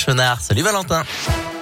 Chenard. 0.00 0.40
Salut 0.40 0.64
Valentin. 0.64 1.59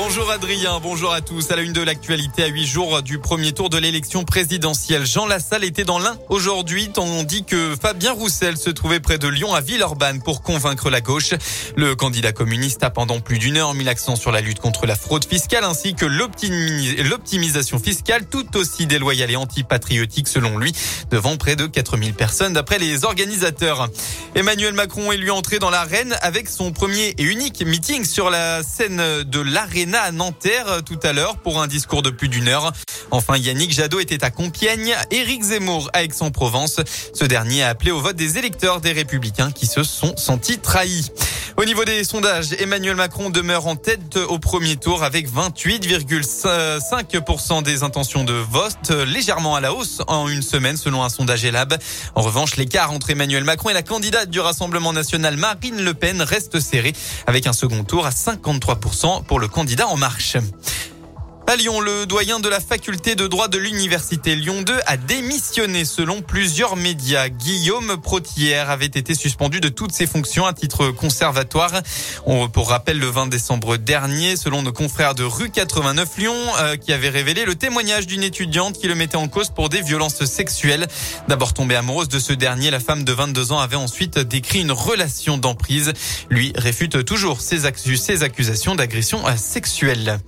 Bonjour 0.00 0.30
Adrien, 0.30 0.78
bonjour 0.80 1.12
à 1.12 1.20
tous. 1.20 1.50
À 1.50 1.56
la 1.56 1.62
une 1.62 1.72
de 1.72 1.82
l'actualité, 1.82 2.44
à 2.44 2.46
huit 2.46 2.68
jours 2.68 3.02
du 3.02 3.18
premier 3.18 3.50
tour 3.50 3.68
de 3.68 3.78
l'élection 3.78 4.22
présidentielle, 4.22 5.04
Jean 5.04 5.26
Lassalle 5.26 5.64
était 5.64 5.82
dans 5.82 5.98
l'un 5.98 6.16
aujourd'hui. 6.28 6.88
On 6.98 7.24
dit 7.24 7.42
que 7.42 7.74
Fabien 7.74 8.12
Roussel 8.12 8.56
se 8.56 8.70
trouvait 8.70 9.00
près 9.00 9.18
de 9.18 9.26
Lyon 9.26 9.52
à 9.54 9.60
Villeurbanne 9.60 10.22
pour 10.22 10.42
convaincre 10.42 10.88
la 10.88 11.00
gauche. 11.00 11.34
Le 11.74 11.96
candidat 11.96 12.30
communiste 12.30 12.84
a 12.84 12.90
pendant 12.90 13.18
plus 13.18 13.40
d'une 13.40 13.56
heure 13.56 13.74
mis 13.74 13.82
l'accent 13.82 14.14
sur 14.14 14.30
la 14.30 14.40
lutte 14.40 14.60
contre 14.60 14.86
la 14.86 14.94
fraude 14.94 15.24
fiscale 15.24 15.64
ainsi 15.64 15.96
que 15.96 16.06
l'optimisation 16.06 17.80
fiscale 17.80 18.26
tout 18.26 18.56
aussi 18.56 18.86
déloyale 18.86 19.32
et 19.32 19.36
antipatriotique 19.36 20.28
selon 20.28 20.58
lui, 20.58 20.72
devant 21.10 21.36
près 21.36 21.56
de 21.56 21.66
4000 21.66 22.14
personnes 22.14 22.52
d'après 22.52 22.78
les 22.78 23.04
organisateurs. 23.04 23.88
Emmanuel 24.36 24.74
Macron 24.74 25.10
est 25.10 25.16
lui 25.16 25.32
entré 25.32 25.58
dans 25.58 25.70
l'arène 25.70 26.16
avec 26.22 26.48
son 26.48 26.70
premier 26.70 27.16
et 27.18 27.24
unique 27.24 27.66
meeting 27.66 28.04
sur 28.04 28.30
la 28.30 28.62
scène 28.62 29.02
de 29.24 29.40
l'arène 29.40 29.87
à 29.96 30.12
Nanterre 30.12 30.68
euh, 30.68 30.80
tout 30.80 30.98
à 31.02 31.12
l'heure 31.12 31.36
pour 31.38 31.62
un 31.62 31.66
discours 31.66 32.02
de 32.02 32.10
plus 32.10 32.28
d'une 32.28 32.48
heure. 32.48 32.72
Enfin, 33.10 33.36
Yannick 33.36 33.72
Jadot 33.72 34.00
était 34.00 34.24
à 34.24 34.30
Compiègne, 34.30 34.94
Éric 35.10 35.42
Zemmour 35.42 35.90
à 35.92 36.02
Aix-en-Provence. 36.02 36.80
Ce 37.14 37.24
dernier 37.24 37.62
a 37.62 37.68
appelé 37.68 37.90
au 37.90 38.00
vote 38.00 38.16
des 38.16 38.38
électeurs 38.38 38.80
des 38.80 38.92
Républicains 38.92 39.50
qui 39.50 39.66
se 39.66 39.82
sont 39.82 40.16
sentis 40.16 40.58
trahis. 40.58 41.10
Au 41.58 41.64
niveau 41.64 41.84
des 41.84 42.04
sondages, 42.04 42.54
Emmanuel 42.60 42.94
Macron 42.94 43.30
demeure 43.30 43.66
en 43.66 43.74
tête 43.74 44.16
au 44.16 44.38
premier 44.38 44.76
tour 44.76 45.02
avec 45.02 45.28
28,5% 45.28 47.64
des 47.64 47.82
intentions 47.82 48.22
de 48.22 48.32
vote, 48.32 48.92
légèrement 49.08 49.56
à 49.56 49.60
la 49.60 49.74
hausse 49.74 50.00
en 50.06 50.28
une 50.28 50.42
semaine 50.42 50.76
selon 50.76 51.02
un 51.02 51.08
sondage 51.08 51.44
Elab. 51.44 51.76
En 52.14 52.22
revanche, 52.22 52.54
l'écart 52.54 52.92
entre 52.92 53.10
Emmanuel 53.10 53.42
Macron 53.42 53.70
et 53.70 53.72
la 53.72 53.82
candidate 53.82 54.30
du 54.30 54.38
Rassemblement 54.38 54.92
national 54.92 55.36
Marine 55.36 55.82
Le 55.82 55.94
Pen 55.94 56.22
reste 56.22 56.60
serré 56.60 56.92
avec 57.26 57.48
un 57.48 57.52
second 57.52 57.82
tour 57.82 58.06
à 58.06 58.10
53% 58.10 59.24
pour 59.24 59.40
le 59.40 59.48
candidat 59.48 59.88
En 59.88 59.96
Marche. 59.96 60.36
À 61.48 61.56
Lyon, 61.56 61.80
le 61.80 62.04
doyen 62.04 62.40
de 62.40 62.48
la 62.50 62.60
faculté 62.60 63.14
de 63.14 63.26
droit 63.26 63.48
de 63.48 63.56
l'université 63.56 64.36
Lyon 64.36 64.60
2 64.60 64.80
a 64.84 64.98
démissionné 64.98 65.86
selon 65.86 66.20
plusieurs 66.20 66.76
médias. 66.76 67.30
Guillaume 67.30 67.96
Protière 67.96 68.68
avait 68.68 68.84
été 68.84 69.14
suspendu 69.14 69.58
de 69.58 69.70
toutes 69.70 69.92
ses 69.92 70.06
fonctions 70.06 70.44
à 70.44 70.52
titre 70.52 70.90
conservatoire. 70.90 71.80
pour 72.52 72.68
rappel, 72.68 72.98
le 72.98 73.06
20 73.06 73.28
décembre 73.28 73.78
dernier, 73.78 74.36
selon 74.36 74.60
nos 74.60 74.74
confrères 74.74 75.14
de 75.14 75.24
rue 75.24 75.48
89 75.48 76.18
Lyon, 76.18 76.36
euh, 76.58 76.76
qui 76.76 76.92
avait 76.92 77.08
révélé 77.08 77.46
le 77.46 77.54
témoignage 77.54 78.06
d'une 78.06 78.24
étudiante 78.24 78.78
qui 78.78 78.86
le 78.86 78.94
mettait 78.94 79.16
en 79.16 79.28
cause 79.28 79.48
pour 79.48 79.70
des 79.70 79.80
violences 79.80 80.22
sexuelles. 80.26 80.86
D'abord 81.28 81.54
tombée 81.54 81.76
amoureuse 81.76 82.08
de 82.08 82.18
ce 82.18 82.34
dernier, 82.34 82.70
la 82.70 82.80
femme 82.80 83.04
de 83.04 83.12
22 83.14 83.52
ans 83.52 83.60
avait 83.60 83.76
ensuite 83.76 84.18
décrit 84.18 84.60
une 84.60 84.72
relation 84.72 85.38
d'emprise. 85.38 85.94
Lui 86.28 86.52
réfute 86.56 87.06
toujours 87.06 87.40
ses, 87.40 87.60
ses 87.96 88.22
accusations 88.22 88.74
d'agression 88.74 89.24
sexuelle. 89.38 90.20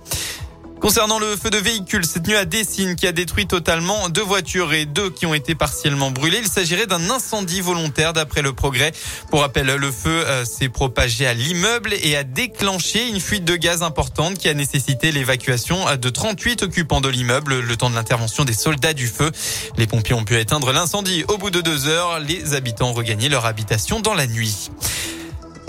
Concernant 0.81 1.19
le 1.19 1.37
feu 1.37 1.51
de 1.51 1.59
véhicule, 1.59 2.03
cette 2.07 2.27
nuit 2.27 2.35
à 2.35 2.43
Dessine 2.43 2.95
qui 2.95 3.05
a 3.05 3.11
détruit 3.11 3.45
totalement 3.45 4.09
deux 4.09 4.23
voitures 4.23 4.73
et 4.73 4.85
deux 4.85 5.11
qui 5.11 5.27
ont 5.27 5.35
été 5.35 5.53
partiellement 5.53 6.09
brûlées. 6.09 6.39
Il 6.41 6.47
s'agirait 6.47 6.87
d'un 6.87 7.11
incendie 7.11 7.61
volontaire 7.61 8.13
d'après 8.13 8.41
le 8.41 8.51
progrès. 8.51 8.91
Pour 9.29 9.41
rappel, 9.41 9.67
le 9.67 9.91
feu 9.91 10.09
euh, 10.09 10.43
s'est 10.43 10.69
propagé 10.69 11.27
à 11.27 11.35
l'immeuble 11.35 11.93
et 12.01 12.15
a 12.15 12.23
déclenché 12.23 13.07
une 13.07 13.19
fuite 13.19 13.45
de 13.45 13.55
gaz 13.55 13.83
importante 13.83 14.39
qui 14.39 14.49
a 14.49 14.55
nécessité 14.55 15.11
l'évacuation 15.11 15.85
de 15.95 16.09
38 16.09 16.63
occupants 16.63 16.99
de 16.99 17.09
l'immeuble 17.09 17.59
le 17.59 17.77
temps 17.77 17.91
de 17.91 17.95
l'intervention 17.95 18.43
des 18.43 18.53
soldats 18.53 18.93
du 18.93 19.05
feu. 19.05 19.29
Les 19.77 19.85
pompiers 19.85 20.15
ont 20.15 20.23
pu 20.23 20.39
éteindre 20.39 20.71
l'incendie. 20.71 21.23
Au 21.27 21.37
bout 21.37 21.51
de 21.51 21.61
deux 21.61 21.89
heures, 21.89 22.19
les 22.19 22.55
habitants 22.55 22.89
ont 22.89 22.93
regagné 22.93 23.29
leur 23.29 23.45
habitation 23.45 23.99
dans 23.99 24.15
la 24.15 24.25
nuit. 24.25 24.71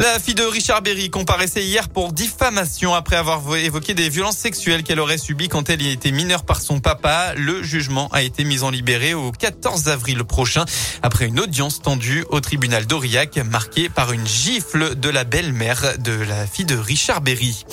La 0.02 0.18
fille 0.18 0.34
de 0.34 0.42
Richard 0.42 0.82
Berry 0.82 1.10
comparaissait 1.10 1.62
hier 1.62 1.88
pour 1.88 2.12
diffamation 2.12 2.92
après 2.92 3.14
avoir 3.14 3.54
évoqué 3.54 3.94
des 3.94 4.08
violences 4.08 4.36
sexuelles 4.36 4.82
qu'elle 4.82 4.98
aurait 4.98 5.16
subies 5.16 5.46
quand 5.46 5.70
elle 5.70 5.80
y 5.80 5.90
était 5.90 6.10
mineure 6.10 6.42
par 6.42 6.60
son 6.60 6.80
papa. 6.80 7.34
Le 7.36 7.62
jugement 7.62 8.08
a 8.08 8.22
été 8.22 8.42
mis 8.42 8.64
en 8.64 8.70
libéré 8.70 9.14
au 9.14 9.30
14 9.30 9.86
avril 9.86 10.24
prochain 10.24 10.64
après 11.02 11.26
une 11.26 11.38
audience 11.38 11.82
tendue 11.82 12.24
au 12.30 12.40
tribunal 12.40 12.84
d'Aurillac 12.86 13.36
marquée 13.48 13.88
par 13.88 14.10
une 14.10 14.26
gifle 14.26 14.96
de 14.96 15.08
la 15.08 15.22
belle-mère 15.22 15.96
de 15.98 16.10
la 16.12 16.48
fille 16.48 16.64
de 16.64 16.76
Richard 16.76 17.20
Berry. 17.20 17.64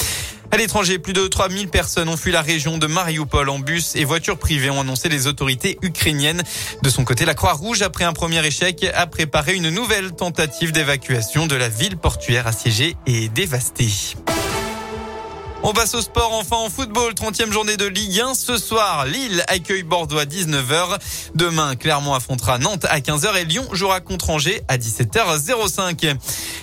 À 0.51 0.57
l'étranger, 0.57 0.97
plus 0.97 1.13
de 1.13 1.27
3000 1.27 1.67
personnes 1.67 2.09
ont 2.09 2.17
fui 2.17 2.31
la 2.31 2.41
région 2.41 2.77
de 2.77 2.87
Mariupol 2.87 3.49
en 3.49 3.59
bus 3.59 3.95
et 3.95 4.03
voitures 4.03 4.37
privées, 4.37 4.71
ont 4.71 4.81
annoncé 4.81 5.07
les 5.07 5.27
autorités 5.27 5.77
ukrainiennes. 5.83 6.41
De 6.81 6.89
son 6.89 7.03
côté, 7.05 7.25
la 7.25 7.35
Croix-Rouge, 7.35 7.83
après 7.83 8.03
un 8.03 8.13
premier 8.13 8.45
échec, 8.45 8.85
a 8.95 9.05
préparé 9.05 9.55
une 9.55 9.69
nouvelle 9.69 10.11
tentative 10.11 10.71
d'évacuation 10.71 11.45
de 11.45 11.55
la 11.55 11.69
ville 11.69 11.97
portuaire 11.97 12.47
assiégée 12.47 12.95
et 13.05 13.29
dévastée. 13.29 13.89
On 15.61 15.73
passe 15.73 15.93
au 15.93 16.01
sport 16.01 16.31
enfin 16.33 16.55
en 16.55 16.69
football. 16.69 17.13
30e 17.13 17.51
journée 17.51 17.75
de 17.75 17.85
Ligue 17.85 18.21
1. 18.21 18.33
Ce 18.33 18.57
soir, 18.57 19.05
Lille 19.05 19.43
accueille 19.47 19.83
Bordeaux 19.83 20.17
à 20.17 20.23
19h. 20.23 20.97
Demain, 21.35 21.75
Clermont 21.75 22.13
affrontera 22.13 22.57
Nantes 22.59 22.85
à 22.89 22.99
15h 23.01 23.35
et 23.35 23.43
Lyon 23.43 23.67
jouera 23.73 23.99
contre 23.99 24.29
Angers 24.29 24.61
à 24.69 24.77
17h05. 24.77 26.15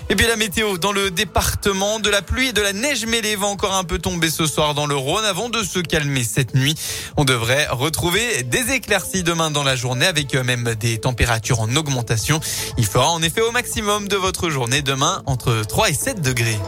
Et 0.09 0.17
puis 0.17 0.27
la 0.27 0.37
météo 0.37 0.79
dans 0.79 0.93
le 0.93 1.11
département 1.11 2.01
de 2.01 2.09
la 2.09 2.23
pluie 2.23 2.49
et 2.49 2.53
de 2.55 2.63
la 2.63 2.73
neige 2.73 3.05
mêlée 3.05 3.37
va 3.37 3.47
encore 3.49 3.75
un 3.75 3.85
peu 3.85 3.99
tomber 3.99 4.31
ce 4.31 4.47
soir 4.47 4.73
dans 4.73 4.87
le 4.87 4.97
Rhône 4.97 5.25
avant 5.27 5.51
de 5.51 5.63
se 5.63 5.79
calmer 5.79 6.25
cette 6.25 6.55
nuit. 6.55 6.75
On 7.19 7.25
devrait 7.25 7.67
retrouver 7.67 8.45
des 8.45 8.73
éclaircies 8.73 9.23
demain 9.23 9.51
dans 9.51 9.65
la 9.65 9.77
journée 9.77 10.07
avec 10.07 10.35
même 10.35 10.75
des 10.75 10.99
températures 10.99 11.61
en 11.61 11.77
augmentation. 11.77 12.41
Il 12.79 12.87
fera 12.87 13.11
en 13.11 13.21
effet 13.21 13.43
au 13.43 13.53
maximum 13.53 14.09
de 14.09 14.17
votre 14.17 14.49
journée 14.49 14.81
demain 14.81 15.23
entre 15.27 15.63
3 15.69 15.91
et 15.91 15.95
7 15.95 16.23
degrés. 16.23 16.59